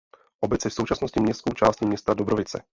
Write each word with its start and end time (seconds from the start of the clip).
Obec 0.41 0.65
je 0.65 0.69
v 0.71 0.73
současnosti 0.73 1.19
městskou 1.21 1.51
části 1.53 1.85
města 1.85 2.13
Dobrovice. 2.13 2.63